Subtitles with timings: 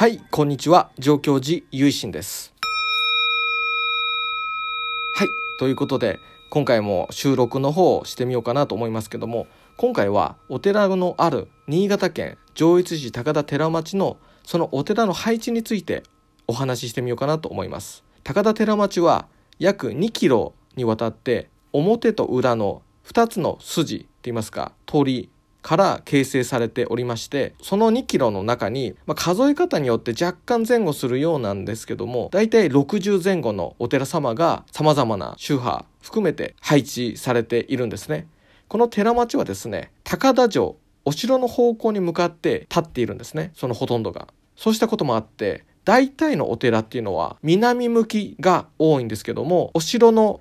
[0.00, 0.90] はい、こんにちは。
[0.98, 2.54] 上京寺ゆいしんです。
[5.14, 5.28] はい、
[5.58, 9.46] ということで、今回も収録の方をしてみようかなと思いますけども、
[9.76, 16.02] 今回はお寺のある新潟県上越市高田寺町のそのお寺の配置について
[16.48, 18.02] お話ししてみようかなと思います。
[18.24, 19.26] 高田寺町は
[19.58, 25.28] 約2キロにわたって表と裏の2つの筋って言いますか通り
[25.62, 38.26] から形成されておりましてその2キロの中に、まあ、数え方によって若干前後するようなんですけども大体60前後のお寺様が様々な宗派含めて配置されているんですね。
[38.68, 44.28] この寺町はですね高田城お城の方向に向かって立っているんですねそのほとんどが。
[44.56, 50.40] そうしたこともあって大体のお寺っていうのは南向きが多いんですけどもお城の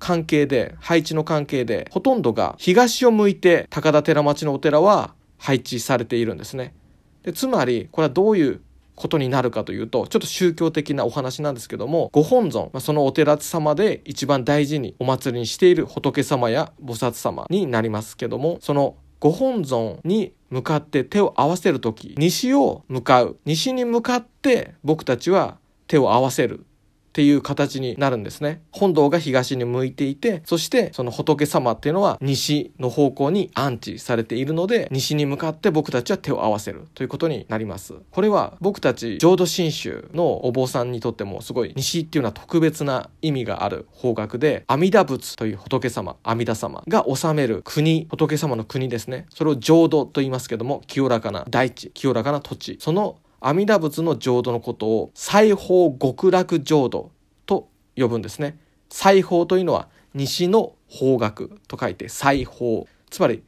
[0.00, 6.74] 関係で配置の関係でほとんどが東を向いて高田寺町のお寺は配置されているんですね。
[7.22, 8.60] でつまりこれはどういう
[8.96, 26.66] ことになるかというとちょっと宗教的なお話なんですけどもご本尊、そのお寺様で一番大事にお祭りにしている仏様や菩薩様になりますけどもそのご本尊に向かって手を合わせる時西を向かう西に向かって僕たちは手を合わせる
[27.10, 28.62] っていう形になるんですね。
[28.70, 37.94] 本堂が東に向いていてそしてその仏様っていうのは西の方向に安置されているので西に向かって僕たちは手を合わせるということになります。
[38.12, 49.26] これは僕たち浄土真宗のお坊さんにとってもすごい西っていうのは特別な意味がある方角で阿弥陀仏という仏様阿弥陀様が治める国仏様の国ですね。
[49.34, 52.76] それを浄土と言いますけども清らかな大地清らかな土地。
[52.80, 57.10] その阿弥陀仏の浄土のことを西方極楽浄土
[57.46, 58.58] と呼ぶんですね。
[58.90, 63.42] 西方というのは西の方角と書いて西方つまり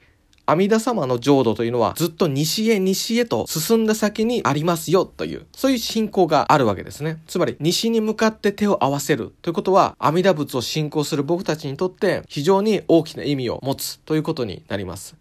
[0.45, 7.23] 阿弥陀様の浄土というのはずっと西へ西へと進んだ先にありますよというそういう信仰があるわけですね。
[7.27, 15.17] つまり西に向かって手を合わせるということは阿弥陀仏を信仰する僕たちにとって非常に大きな意味を持つということになります。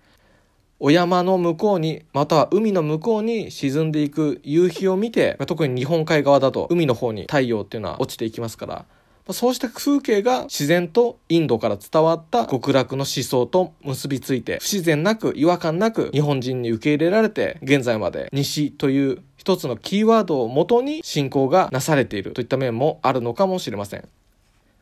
[0.83, 8.85] お山の向こうにまたは海の向こうに沈んでいく夕日を見て特に日本海側だと海の方に太陽っていうのは落ちていきますから
[9.29, 24.09] そうした風景が自然とインドから伝わった極楽の思想と結びついて不自然なく違和感なく日本人に受け入れられて現在まで西という一つのキーワードをもとに信仰がなされているといった面もあるのかもしれません。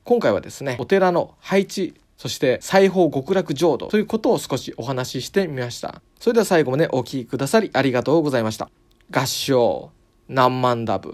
[0.05, 6.01] 今回はですねお寺の配置そして裁縫極楽浄土ということを少しお話ししてみました。
[6.19, 8.69] それでは最後までお聴きくださりありがとうございました。
[9.09, 9.89] 合唱、
[10.27, 11.07] 何万ダブ。